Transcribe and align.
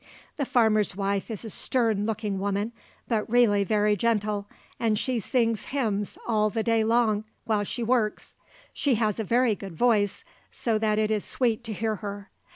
The 0.37 0.45
farmer's 0.45 0.95
wife 0.95 1.29
is 1.29 1.45
a 1.45 1.49
stern 1.51 2.05
looking 2.07 2.39
woman, 2.39 2.71
but 3.07 3.29
really 3.29 3.63
very 3.63 3.95
gentle, 3.95 4.47
and 4.79 4.97
she 4.97 5.19
sings 5.19 5.65
hymns 5.65 6.17
all 6.27 6.49
the 6.49 6.63
day 6.63 6.83
long 6.83 7.23
while 7.45 7.63
she 7.63 7.83
works. 7.83 8.33
She 8.73 8.95
has 8.95 9.19
a 9.19 9.23
very 9.23 9.53
good 9.53 9.75
voice, 9.75 10.23
so 10.49 10.79
that 10.79 10.97
it 10.97 11.11
is 11.11 11.23
sweet 11.23 11.63
to 11.65 11.73
hear 11.73 11.97
her. 11.97 12.31